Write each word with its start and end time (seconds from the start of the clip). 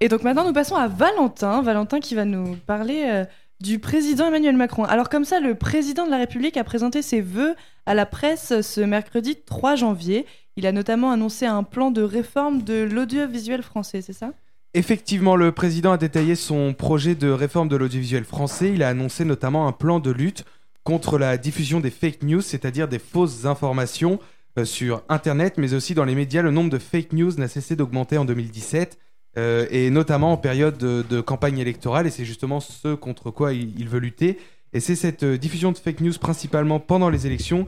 et 0.00 0.08
donc 0.08 0.22
maintenant 0.22 0.46
nous 0.46 0.52
passons 0.52 0.76
à 0.76 0.88
Valentin. 0.88 1.62
Valentin 1.62 2.00
qui 2.00 2.14
va 2.14 2.24
nous 2.24 2.56
parler 2.66 3.04
euh, 3.06 3.24
du 3.60 3.78
président 3.78 4.28
Emmanuel 4.28 4.56
Macron. 4.56 4.84
Alors 4.84 5.08
comme 5.08 5.24
ça, 5.24 5.40
le 5.40 5.54
président 5.54 6.06
de 6.06 6.10
la 6.10 6.18
République 6.18 6.56
a 6.56 6.64
présenté 6.64 7.02
ses 7.02 7.20
vœux 7.20 7.54
à 7.86 7.94
la 7.94 8.06
presse 8.06 8.60
ce 8.60 8.80
mercredi 8.80 9.36
3 9.36 9.76
janvier. 9.76 10.26
Il 10.56 10.66
a 10.66 10.72
notamment 10.72 11.10
annoncé 11.10 11.46
un 11.46 11.62
plan 11.62 11.90
de 11.90 12.02
réforme 12.02 12.62
de 12.62 12.82
l'audiovisuel 12.82 13.62
français, 13.62 14.02
c'est 14.02 14.12
ça? 14.12 14.32
Effectivement, 14.74 15.36
le 15.36 15.52
président 15.52 15.92
a 15.92 15.96
détaillé 15.96 16.34
son 16.34 16.74
projet 16.74 17.14
de 17.14 17.30
réforme 17.30 17.68
de 17.68 17.76
l'audiovisuel 17.76 18.24
français. 18.24 18.72
Il 18.74 18.82
a 18.82 18.88
annoncé 18.88 19.24
notamment 19.24 19.66
un 19.66 19.72
plan 19.72 20.00
de 20.00 20.10
lutte 20.10 20.44
contre 20.84 21.18
la 21.18 21.38
diffusion 21.38 21.80
des 21.80 21.90
fake 21.90 22.22
news, 22.22 22.42
c'est-à-dire 22.42 22.86
des 22.86 22.98
fausses 22.98 23.46
informations 23.46 24.20
euh, 24.58 24.64
sur 24.64 25.02
Internet, 25.08 25.54
mais 25.56 25.74
aussi 25.74 25.94
dans 25.94 26.04
les 26.04 26.14
médias. 26.14 26.42
Le 26.42 26.50
nombre 26.50 26.70
de 26.70 26.78
fake 26.78 27.12
news 27.12 27.32
n'a 27.38 27.48
cessé 27.48 27.74
d'augmenter 27.74 28.18
en 28.18 28.24
2017, 28.24 28.98
euh, 29.36 29.66
et 29.70 29.90
notamment 29.90 30.32
en 30.32 30.36
période 30.36 30.78
de, 30.78 31.20
campagne 31.20 31.58
électorale, 31.58 32.06
et 32.06 32.10
c'est 32.10 32.24
justement 32.24 32.60
ce 32.60 32.94
contre 32.94 33.30
quoi 33.30 33.52
il, 33.52 33.88
veut 33.88 33.98
lutter. 33.98 34.38
Et 34.72 34.80
c'est 34.80 34.96
cette 34.96 35.22
euh, 35.22 35.38
diffusion 35.38 35.72
de 35.72 35.78
fake 35.78 36.00
news, 36.00 36.12
principalement 36.20 36.80
pendant 36.80 37.08
les 37.08 37.26
élections, 37.26 37.66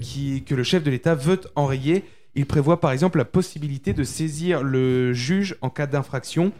qui, 0.00 0.42
que 0.44 0.54
le 0.54 0.62
chef 0.62 0.82
de 0.82 0.90
l'État 0.90 1.14
veut 1.14 1.40
enrayer. 1.56 2.04
Il 2.34 2.46
prévoit 2.46 2.80
par 2.80 2.90
exemple 2.90 3.18
la 3.18 3.24
possibilité 3.24 3.92
de 3.92 4.02
saisir 4.02 4.62
le 4.62 5.12
juge 5.12 5.56
en 5.60 5.70
cas 5.70 5.86
d'infraction. 5.86 6.52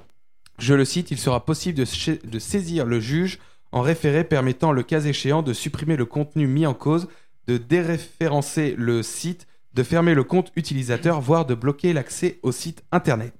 Je 0.58 0.74
le 0.74 0.84
cite, 0.84 1.10
il 1.10 1.18
sera 1.18 1.44
possible 1.44 1.78
de 1.78 2.38
saisir 2.38 2.86
le 2.86 3.00
juge 3.00 3.40
en 3.74 3.82
référé 3.82 4.22
permettant 4.22 4.70
le 4.70 4.84
cas 4.84 5.00
échéant 5.00 5.42
de 5.42 5.52
supprimer 5.52 5.96
le 5.96 6.04
contenu 6.04 6.46
mis 6.46 6.64
en 6.64 6.74
cause, 6.74 7.08
de 7.48 7.56
déréférencer 7.56 8.76
le 8.78 9.02
site, 9.02 9.48
de 9.74 9.82
fermer 9.82 10.14
le 10.14 10.22
compte 10.22 10.52
utilisateur, 10.54 11.20
voire 11.20 11.44
de 11.44 11.56
bloquer 11.56 11.92
l'accès 11.92 12.38
au 12.44 12.52
site 12.52 12.84
internet. 12.92 13.34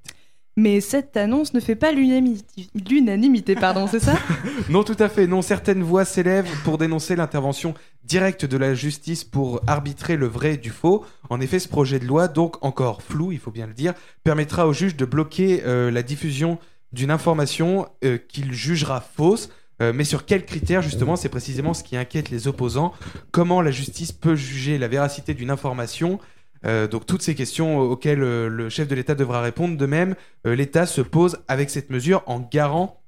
Mais 0.56 0.80
cette 0.80 1.16
annonce 1.16 1.52
ne 1.52 1.60
fait 1.60 1.74
pas 1.74 1.90
l'unanimité, 1.92 3.56
pardon, 3.56 3.86
c'est 3.86 4.00
ça? 4.00 4.14
Non, 4.70 4.84
tout 4.84 4.96
à 4.98 5.08
fait. 5.08 5.26
Non, 5.26 5.42
certaines 5.42 5.82
voix 5.82 6.04
s'élèvent 6.04 6.48
pour 6.62 6.79
dénoncer 6.79 7.16
l'intervention 7.16 7.74
directe 8.04 8.45
de 8.45 8.56
la 8.56 8.73
justice 8.74 9.24
pour 9.24 9.60
arbitrer 9.66 10.16
le 10.16 10.26
vrai 10.26 10.56
du 10.56 10.70
faux. 10.70 11.04
En 11.29 11.40
effet, 11.40 11.59
ce 11.59 11.68
projet 11.68 11.98
de 11.98 12.06
loi, 12.06 12.29
donc 12.29 12.64
encore 12.64 13.02
flou, 13.02 13.32
il 13.32 13.38
faut 13.38 13.51
bien 13.51 13.66
le 13.66 13.74
dire, 13.74 13.95
permettra 14.23 14.68
au 14.68 14.73
juge 14.73 14.96
de 14.96 15.04
bloquer 15.04 15.62
euh, 15.66 15.90
la 15.90 16.02
diffusion 16.02 16.59
d'une 16.92 17.10
information 17.10 17.88
euh, 18.04 18.18
qu'il 18.18 18.52
jugera 18.52 19.01
fausse 19.01 19.51
euh, 19.82 19.92
mais 19.92 20.04
sur 20.04 20.24
quels 20.24 20.45
critères, 20.45 20.82
justement, 20.82 21.16
c'est 21.16 21.29
précisément 21.29 21.74
ce 21.74 21.82
qui 21.82 21.96
inquiète 21.96 22.30
les 22.30 22.46
opposants. 22.46 22.92
Comment 23.32 23.60
la 23.60 23.70
justice 23.70 24.12
peut 24.12 24.36
juger 24.36 24.79
la 24.79 24.88
véracité 24.88 25.34
d'une 25.34 25.51
information 25.51 26.20
euh, 26.65 26.87
donc 26.87 27.07
toutes 27.07 27.23
ces 27.23 27.34
questions 27.34 27.79
auxquelles 27.79 28.23
euh, 28.23 28.48
le 28.48 28.68
chef 28.68 28.88
de 28.88 28.95
l'État 28.95 29.15
devra 29.15 29.40
répondre. 29.40 29.76
De 29.76 29.87
même, 29.87 30.15
l'État 30.45 30.87
se 30.87 31.01
pose 31.01 31.38
avec 31.48 31.70
cette 31.70 31.90
mesure 31.90 32.23
en 32.26 32.40
garant 32.40 33.01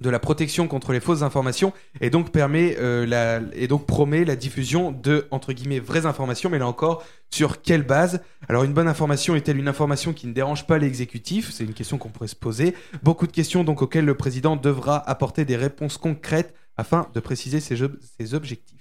de 0.00 0.10
la 0.10 0.18
protection 0.18 0.68
contre 0.68 0.92
les 0.92 1.00
fausses 1.00 1.22
informations 1.22 1.72
et 2.00 2.10
donc 2.10 2.30
permet 2.30 2.76
euh, 2.78 3.06
la, 3.06 3.40
et 3.54 3.66
donc 3.68 3.86
promet 3.86 4.24
la 4.24 4.36
diffusion 4.36 4.92
de 4.92 5.26
entre 5.30 5.52
guillemets 5.52 5.80
vraies 5.80 6.06
informations. 6.06 6.50
Mais 6.50 6.58
là 6.58 6.66
encore 6.66 7.04
sur 7.30 7.62
quelle 7.62 7.82
base? 7.82 8.20
Alors 8.48 8.64
une 8.64 8.72
bonne 8.72 8.88
information 8.88 9.34
est-elle 9.34 9.58
une 9.58 9.68
information 9.68 10.12
qui 10.12 10.26
ne 10.26 10.32
dérange 10.32 10.66
pas 10.66 10.78
l'exécutif? 10.78 11.50
C'est 11.52 11.64
une 11.64 11.74
question 11.74 11.98
qu'on 11.98 12.10
pourrait 12.10 12.28
se 12.28 12.36
poser. 12.36 12.74
Beaucoup 13.02 13.26
de 13.26 13.32
questions 13.32 13.64
donc 13.64 13.82
auxquelles 13.82 14.04
le 14.04 14.14
président 14.14 14.56
devra 14.56 14.98
apporter 15.08 15.44
des 15.44 15.56
réponses 15.56 15.98
concrètes 15.98 16.54
afin 16.76 17.08
de 17.12 17.20
préciser 17.20 17.60
ses 17.60 18.34
objectifs 18.34 18.77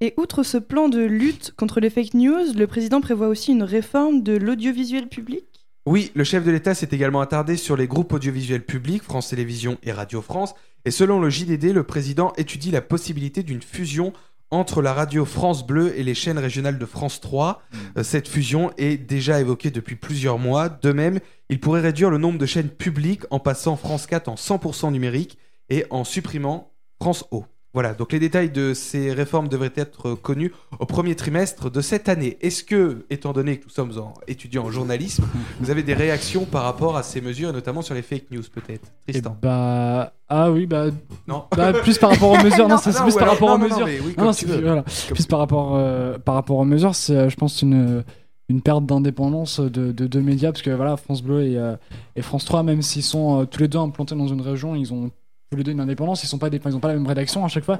et 0.00 0.14
outre 0.16 0.42
ce 0.42 0.58
plan 0.58 0.88
de 0.88 1.00
lutte 1.00 1.52
contre 1.56 1.80
les 1.80 1.90
fake 1.90 2.14
news 2.14 2.52
le 2.54 2.66
président 2.66 3.00
prévoit 3.00 3.28
aussi 3.28 3.52
une 3.52 3.62
réforme 3.62 4.22
de 4.22 4.36
l'audiovisuel 4.36 5.08
public? 5.08 5.44
Oui, 5.86 6.12
le 6.14 6.24
chef 6.24 6.44
de 6.44 6.50
l'État 6.50 6.74
s'est 6.74 6.88
également 6.92 7.20
attardé 7.20 7.56
sur 7.56 7.76
les 7.76 7.86
groupes 7.86 8.12
audiovisuels 8.12 8.64
publics, 8.64 9.02
France 9.02 9.30
Télévisions 9.30 9.78
et 9.82 9.92
Radio 9.92 10.20
France, 10.20 10.54
et 10.84 10.90
selon 10.90 11.18
le 11.20 11.30
JDD, 11.30 11.72
le 11.72 11.82
président 11.82 12.32
étudie 12.36 12.70
la 12.70 12.82
possibilité 12.82 13.42
d'une 13.42 13.62
fusion 13.62 14.12
entre 14.50 14.82
la 14.82 14.92
radio 14.92 15.24
France 15.24 15.66
Bleu 15.66 15.98
et 15.98 16.02
les 16.02 16.14
chaînes 16.14 16.38
régionales 16.38 16.78
de 16.78 16.86
France 16.86 17.20
3. 17.20 17.62
Mm. 17.70 17.76
Euh, 17.98 18.02
cette 18.02 18.28
fusion 18.28 18.70
est 18.78 18.96
déjà 18.96 19.40
évoquée 19.40 19.70
depuis 19.70 19.96
plusieurs 19.96 20.38
mois. 20.38 20.68
De 20.68 20.92
même, 20.92 21.20
il 21.48 21.60
pourrait 21.60 21.80
réduire 21.80 22.10
le 22.10 22.18
nombre 22.18 22.38
de 22.38 22.46
chaînes 22.46 22.70
publiques 22.70 23.24
en 23.30 23.40
passant 23.40 23.76
France 23.76 24.06
4 24.06 24.28
en 24.28 24.34
100% 24.36 24.92
numérique 24.92 25.38
et 25.68 25.84
en 25.90 26.04
supprimant 26.04 26.72
France 27.00 27.24
O. 27.30 27.44
Voilà, 27.74 27.92
donc 27.92 28.12
les 28.12 28.18
détails 28.18 28.48
de 28.50 28.72
ces 28.72 29.12
réformes 29.12 29.48
devraient 29.48 29.72
être 29.76 30.14
connus 30.14 30.52
au 30.78 30.86
premier 30.86 31.14
trimestre 31.14 31.70
de 31.70 31.80
cette 31.82 32.08
année. 32.08 32.38
Est-ce 32.40 32.64
que, 32.64 33.04
étant 33.10 33.34
donné 33.34 33.58
que 33.58 33.64
nous 33.64 33.70
sommes 33.70 33.92
étudiants 34.26 34.64
en 34.64 34.70
journalisme, 34.70 35.24
vous 35.60 35.70
avez 35.70 35.82
des 35.82 35.92
réactions 35.92 36.46
par 36.46 36.62
rapport 36.62 36.96
à 36.96 37.02
ces 37.02 37.20
mesures, 37.20 37.50
et 37.50 37.52
notamment 37.52 37.82
sur 37.82 37.94
les 37.94 38.00
fake 38.00 38.30
news 38.30 38.42
peut-être? 38.52 38.88
Tristan 39.06 39.36
eh 39.38 39.46
Bah. 39.46 40.14
Ah 40.30 40.50
oui, 40.50 40.66
bah. 40.66 40.86
Non. 41.26 41.44
Bah, 41.54 41.74
plus 41.74 41.98
par 41.98 42.10
rapport 42.10 42.30
aux 42.30 42.42
mesures. 42.42 42.68
non, 42.68 42.78
c'est 42.78 42.98
plus 43.02 43.14
par 43.14 43.28
rapport 43.28 43.50
aux 43.50 43.58
mesures. 43.58 43.88
Voilà. 44.16 44.82
Plus 44.82 45.26
par 45.26 45.38
rapport, 45.38 45.76
euh, 45.76 46.18
par 46.18 46.34
rapport 46.36 46.56
aux 46.56 46.64
mesures, 46.64 46.94
c'est, 46.94 47.16
euh, 47.16 47.28
je 47.28 47.36
pense, 47.36 47.62
une 47.62 48.02
une 48.50 48.62
perte 48.62 48.86
d'indépendance 48.86 49.60
de 49.60 49.92
deux 49.92 50.22
médias 50.22 50.52
parce 50.52 50.62
que 50.62 50.70
voilà 50.70 50.96
France 50.96 51.22
Bleu 51.22 51.42
et, 51.42 51.58
euh, 51.58 51.76
et 52.16 52.22
France 52.22 52.46
3 52.46 52.62
même 52.62 52.80
s'ils 52.80 53.02
sont 53.02 53.44
tous 53.44 53.60
les 53.60 53.68
deux 53.68 53.78
implantés 53.78 54.14
dans 54.14 54.26
une 54.26 54.40
région 54.40 54.74
ils 54.74 54.90
ont 54.90 55.10
les 55.56 55.64
deux 55.64 55.72
une 55.72 55.80
indépendance, 55.80 56.22
ils 56.22 56.26
sont 56.26 56.38
pas 56.38 56.50
des, 56.50 56.60
ils 56.64 56.76
ont 56.76 56.80
pas 56.80 56.88
la 56.88 56.94
même 56.94 57.06
rédaction 57.06 57.44
à 57.44 57.48
chaque 57.48 57.64
fois. 57.64 57.78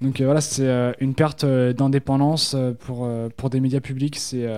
Donc 0.00 0.20
euh, 0.20 0.24
voilà, 0.24 0.40
c'est 0.40 0.66
euh, 0.66 0.92
une 1.00 1.14
perte 1.14 1.44
euh, 1.44 1.72
d'indépendance 1.72 2.54
pour 2.80 3.08
pour 3.36 3.50
des 3.50 3.60
médias 3.60 3.80
publics, 3.80 4.16
c'est 4.16 4.48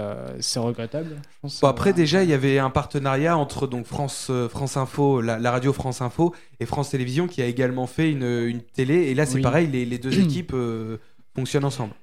c'est 0.41 0.59
regrettable. 0.59 1.16
bon, 1.43 1.69
après 1.69 1.93
déjà, 1.93 2.22
il 2.22 2.31
y 2.31 2.34
avait 2.34 2.59
un 2.59 2.71
partenariat 2.71 3.37
entre 3.37 3.66
donc 3.66 3.87
France 3.87 4.31
France 4.50 4.76
Info, 4.76 5.21
la, 5.21 5.50
radio 5.50 5.72
France 5.72 6.03
Info 6.03 6.34
et 6.60 6.66
France 6.66 6.91
Télévisions 6.91 7.26
qui 7.26 7.43
a 7.43 7.47
également 7.47 7.87
fait 7.87 8.10
une, 8.10 8.25
une 8.25 8.60
télé 8.60 8.94
et 8.94 9.15
là 9.15 9.27
c'est 9.27 9.41
pareil, 9.41 9.66
les, 9.66 9.84
les 9.87 9.98
deux 9.98 10.19
équipes 10.25 10.54
fonctionnent 11.34 11.65
ensemble. 11.65 11.94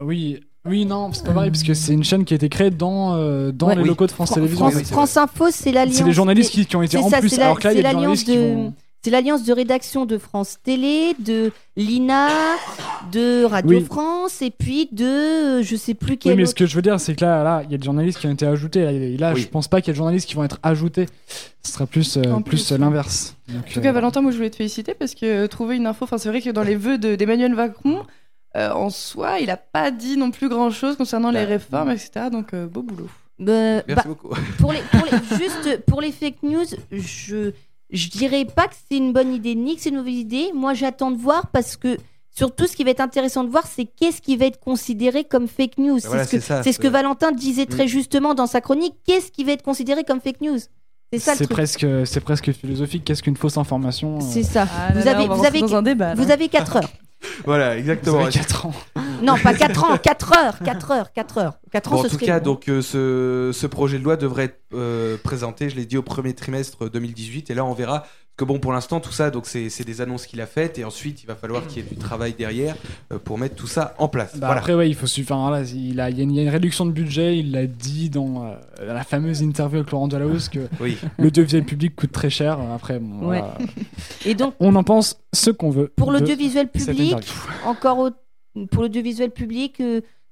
oui, 0.00 0.40
oui, 0.68 0.84
non, 0.84 1.12
c'est 1.12 1.24
pas 1.24 1.32
pareil, 1.32 1.50
parce 1.50 1.62
que 1.62 1.74
c'est 1.74 1.92
une 1.92 2.02
chaîne 2.02 2.24
qui 2.24 2.34
a 2.34 2.36
été 2.36 2.48
créée 2.48 2.70
dans, 2.70 3.50
dans 3.52 3.68
les 3.68 3.84
locaux 3.84 4.06
de 4.06 4.12
France 4.12 4.30
Télévisions. 4.30 4.70
France, 4.70 5.16
Info, 5.16 5.46
c'est 5.50 5.72
l'alliance. 5.72 5.96
C'est 5.96 6.04
les 6.04 6.12
journalistes 6.12 6.52
qui, 6.52 6.66
qui, 6.66 6.76
ont 6.76 6.82
été 6.82 6.98
en 6.98 7.10
plus. 7.10 7.38
alors 7.38 7.58
que 7.58 7.68
là, 7.68 7.72
il 7.72 7.76
y 7.76 7.80
a 7.80 7.88
des 7.88 7.92
journalistes 7.92 8.26
qui 8.26 8.36
vont 8.36 8.74
c'est 9.06 9.12
l'alliance 9.12 9.44
de 9.44 9.52
rédaction 9.52 10.04
de 10.04 10.18
France 10.18 10.58
Télé, 10.64 11.14
de 11.20 11.52
l'INA, 11.76 12.26
de 13.12 13.44
Radio 13.44 13.80
France 13.82 14.42
et 14.42 14.50
puis 14.50 14.88
de 14.90 15.62
je 15.62 15.76
sais 15.76 15.94
plus 15.94 16.16
quel. 16.16 16.32
Oui, 16.32 16.38
mais 16.38 16.44
ce 16.44 16.56
que 16.56 16.66
je 16.66 16.74
veux 16.74 16.82
dire, 16.82 16.98
c'est 16.98 17.14
que 17.14 17.24
là, 17.24 17.44
là, 17.44 17.62
il 17.64 17.70
y 17.70 17.76
a 17.76 17.78
des 17.78 17.84
journalistes 17.84 18.18
qui 18.18 18.26
ont 18.26 18.32
été 18.32 18.46
ajoutés. 18.46 18.82
Là, 19.16 19.30
là 19.30 19.34
je 19.36 19.46
pense 19.46 19.68
pas 19.68 19.80
qu'il 19.80 19.86
y 19.86 19.90
ait 19.90 19.94
des 19.94 19.98
journalistes 19.98 20.28
qui 20.28 20.34
vont 20.34 20.42
être 20.42 20.58
ajoutés. 20.64 21.06
Ce 21.62 21.70
sera 21.70 21.86
plus, 21.86 22.16
euh, 22.16 22.40
plus, 22.44 22.72
l'inverse. 22.72 23.36
En 23.48 23.60
tout 23.60 23.80
cas, 23.80 23.90
euh, 23.90 23.92
Valentin, 23.92 24.22
moi, 24.22 24.32
je 24.32 24.38
voulais 24.38 24.50
te 24.50 24.56
féliciter 24.56 24.92
parce 24.92 25.14
que 25.14 25.46
trouver 25.46 25.76
une 25.76 25.86
info. 25.86 26.02
Enfin, 26.02 26.18
c'est 26.18 26.28
vrai 26.28 26.40
que 26.40 26.50
dans 26.50 26.64
les 26.64 26.74
vœux 26.74 26.98
d'Emmanuel 26.98 27.54
Macron. 27.54 28.04
Euh, 28.56 28.72
en 28.72 28.90
soi, 28.90 29.38
il 29.38 29.46
n'a 29.46 29.58
pas 29.58 29.92
dit 29.92 30.16
non 30.16 30.32
plus 30.32 30.48
grand 30.48 30.70
chose 30.70 30.96
concernant 30.96 31.30
les 31.30 31.42
bah, 31.42 31.46
réformes, 31.46 31.90
etc. 31.92 32.26
Donc, 32.32 32.56
beau 32.56 32.82
boulot. 32.82 33.08
Merci 33.38 33.94
bah, 33.94 34.02
beaucoup. 34.04 34.30
Pour 34.58 34.72
les, 34.72 34.80
pour 34.80 35.04
les, 35.04 35.38
juste 35.38 35.84
pour 35.84 36.00
les 36.00 36.10
fake 36.10 36.42
news, 36.42 36.64
je, 36.90 37.52
je 37.90 38.08
dirais 38.08 38.44
pas 38.44 38.68
que 38.68 38.74
c'est 38.88 38.96
une 38.96 39.12
bonne 39.12 39.32
idée 39.32 39.54
ni 39.54 39.76
que 39.76 39.82
c'est 39.82 39.90
une 39.90 39.96
mauvaise 39.96 40.14
idée. 40.14 40.50
Moi, 40.54 40.74
j'attends 40.74 41.10
de 41.10 41.18
voir 41.18 41.48
parce 41.48 41.76
que 41.76 41.96
surtout, 42.30 42.66
ce 42.66 42.76
qui 42.76 42.84
va 42.84 42.90
être 42.90 43.00
intéressant 43.00 43.44
de 43.44 43.50
voir, 43.50 43.66
c'est 43.66 43.84
qu'est-ce 43.84 44.20
qui 44.20 44.36
va 44.36 44.46
être 44.46 44.60
considéré 44.60 45.24
comme 45.24 45.48
fake 45.48 45.78
news. 45.78 46.00
c'est 46.00 46.40
ce, 46.72 46.78
que, 46.78 46.88
Valentin 46.88 47.32
disait 47.32 47.66
très 47.66 47.84
mm. 47.84 47.88
justement 47.88 48.34
dans 48.34 48.46
sa 48.46 48.60
chronique. 48.60 48.94
Qu'est-ce 49.06 49.30
qui 49.30 49.44
va 49.44 49.52
être 49.52 49.62
considéré 49.62 50.04
comme 50.04 50.20
fake 50.20 50.40
news? 50.40 50.58
C'est 51.12 51.18
ça. 51.20 51.34
C'est 51.36 51.48
presque, 51.48 51.86
c'est 52.04 52.20
presque 52.20 52.52
philosophique. 52.52 53.04
Qu'est-ce 53.04 53.22
qu'une 53.22 53.36
fausse 53.36 53.56
information 53.56 54.20
C'est 54.20 54.42
ça. 54.42 54.66
Ah 54.68 54.92
vous, 54.92 55.06
avez, 55.06 55.28
vous, 55.28 55.44
avez, 55.44 55.60
vous 56.14 56.30
avez 56.30 56.48
4 56.48 56.76
heures. 56.76 56.90
voilà, 57.44 57.78
exactement. 57.78 58.24
Vous 58.24 58.30
4 58.30 58.66
ans. 58.66 58.72
Non, 59.22 59.36
pas 59.38 59.54
4 59.54 59.84
ans, 59.84 59.96
4 59.96 60.32
heures, 60.38 60.58
4 60.64 60.90
heures, 60.90 61.12
4 61.12 61.38
heures. 61.38 61.58
4 61.72 61.92
ans, 61.92 62.00
en 62.00 62.04
tout 62.04 62.16
cas, 62.18 62.40
donc, 62.40 62.68
euh, 62.68 62.82
ce, 62.82 63.50
ce, 63.52 63.66
projet 63.66 63.98
de 63.98 64.04
loi 64.04 64.16
devrait 64.16 64.44
être 64.44 64.60
euh, 64.74 65.16
présenté, 65.22 65.68
je 65.68 65.76
l'ai 65.76 65.86
dit, 65.86 65.96
au 65.96 66.02
premier 66.02 66.34
trimestre 66.34 66.90
2018. 66.90 67.50
Et 67.50 67.54
là, 67.54 67.64
on 67.64 67.72
verra 67.72 68.04
que 68.36 68.44
bon, 68.44 68.58
pour 68.58 68.72
l'instant, 68.72 69.00
tout 69.00 69.12
ça, 69.12 69.30
donc 69.30 69.46
c'est 69.46 69.84
des 69.84 70.00
annonces 70.02 70.26
qu'il 70.26 70.40
a 70.42 70.46
faites, 70.46 70.78
et 70.78 70.84
ensuite, 70.84 71.22
il 71.22 71.26
va 71.26 71.34
falloir 71.34 71.66
qu'il 71.66 71.82
y 71.82 71.86
ait 71.86 71.88
du 71.88 71.96
travail 71.96 72.34
derrière 72.34 72.76
euh, 73.12 73.18
pour 73.18 73.38
mettre 73.38 73.54
tout 73.54 73.66
ça 73.66 73.94
en 73.98 74.08
place. 74.08 74.36
Bah, 74.36 74.50
après, 74.50 74.74
ouais, 74.74 74.88
il 74.88 74.94
faut 74.94 75.06
suivre. 75.06 75.34
Enfin, 75.34 75.50
là, 75.50 75.62
il, 75.62 76.00
a, 76.00 76.10
il, 76.10 76.18
y 76.18 76.38
a 76.38 76.42
une, 76.42 76.48
réduction 76.48 76.84
de 76.84 76.92
budget. 76.92 77.38
Il 77.38 77.52
l'a 77.52 77.66
dit 77.66 78.10
dans 78.10 78.54
la 78.78 79.04
fameuse 79.04 79.40
interview 79.40 79.78
avec 79.78 79.90
Laurent 79.90 80.08
Delahousse 80.08 80.48
que 80.50 80.68
oui. 80.80 80.98
l'audiovisuel 81.18 81.64
public 81.64 81.96
coûte 81.96 82.12
très 82.12 82.30
cher. 82.30 82.58
Après, 82.74 82.98
bon, 82.98 83.28
ouais. 83.28 83.42
et 84.26 84.34
donc, 84.34 84.54
on 84.60 84.74
en 84.76 84.84
pense 84.84 85.18
ce 85.32 85.50
qu'on 85.50 85.70
veut. 85.70 85.92
Pour 85.96 86.12
l'audiovisuel 86.12 86.68
public, 86.68 87.16
encore 87.64 87.98
au 87.98 88.10
pour 88.70 88.82
l'audiovisuel 88.82 89.30
public, 89.30 89.82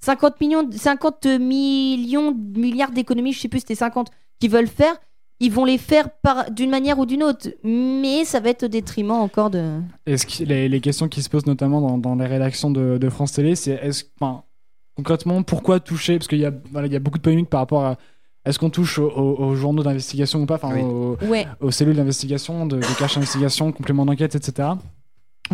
50 0.01 0.33
euh, 0.33 0.37
millions, 0.41 0.71
50 0.71 1.27
millions, 1.41 2.35
milliards 2.35 2.91
d'économies, 2.91 3.33
je 3.33 3.41
sais 3.41 3.49
plus, 3.49 3.61
c'était 3.61 3.75
50, 3.75 4.11
qui 4.41 4.49
veulent 4.49 4.69
faire. 4.69 4.95
Ils 5.41 5.51
vont 5.51 5.65
les 5.65 5.79
faire 5.79 6.09
d'une 6.53 6.71
manière 6.71 6.99
ou 6.99 7.07
d'une 7.07 7.23
autre, 7.23 7.49
mais 7.65 8.25
ça 8.25 8.41
va 8.41 8.51
être 8.51 8.63
au 8.63 8.69
détriment 8.69 9.11
encore 9.11 9.51
de. 9.51 9.81
Est-ce 10.07 10.27
que 10.27 10.45
les, 10.45 10.81
questions 10.81 11.09
qui 11.09 11.23
se 11.23 11.29
posent 11.29 11.47
notamment 11.47 11.99
dans, 11.99 12.15
les 12.15 12.27
rédactions 12.27 12.71
de, 12.71 13.09
France 13.11 13.33
Télé, 13.33 13.57
c'est 13.57 13.73
est-ce, 13.73 14.05
concrètement, 14.97 15.43
pourquoi 15.43 15.81
toucher? 15.81 16.19
Parce 16.19 16.29
qu'il 16.29 16.39
y, 16.39 16.47
a, 16.47 16.53
il 16.85 16.93
y 16.93 16.97
a 16.97 17.01
beaucoup 17.01 17.19
de 17.19 17.23
polémiques 17.23 17.51
par 17.51 17.61
rapport 17.61 17.85
à, 17.85 17.99
est-ce 18.45 18.59
qu'on 18.59 18.71
touche 18.71 18.99
aux, 18.99 19.55
journaux 19.57 19.83
d'investigation 19.83 20.43
ou 20.43 20.47
pas, 20.47 20.55
enfin 20.55 20.79
aux, 21.61 21.71
cellules 21.73 21.97
d'investigation, 21.97 22.67
de, 22.67 22.77
de 22.77 22.99
cache 22.99 23.15
d'investigation, 23.15 23.73
complément 23.73 24.07
d'enquête, 24.07 24.37
etc. 24.37 24.69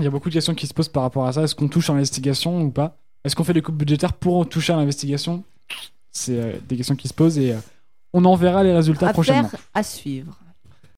Il 0.00 0.04
y 0.04 0.06
a 0.06 0.10
beaucoup 0.10 0.28
de 0.28 0.34
questions 0.34 0.54
qui 0.54 0.66
se 0.66 0.74
posent 0.74 0.88
par 0.88 1.02
rapport 1.02 1.26
à 1.26 1.32
ça. 1.32 1.42
Est-ce 1.42 1.54
qu'on 1.54 1.68
touche 1.68 1.90
à 1.90 1.92
l'investigation 1.92 2.62
ou 2.62 2.70
pas? 2.70 2.96
Est-ce 3.24 3.36
qu'on 3.36 3.44
fait 3.44 3.52
des 3.52 3.62
coupes 3.62 3.76
budgétaires 3.76 4.14
pour 4.14 4.48
toucher 4.48 4.72
à 4.72 4.76
l'investigation? 4.76 5.44
C'est 6.10 6.60
des 6.68 6.76
questions 6.76 6.96
qui 6.96 7.06
se 7.08 7.14
posent 7.14 7.38
et 7.38 7.54
on 8.12 8.24
en 8.24 8.34
verra 8.34 8.64
les 8.64 8.72
résultats 8.72 9.12
prochainement. 9.12 9.50
à 9.74 9.82
suivre. 9.82 10.36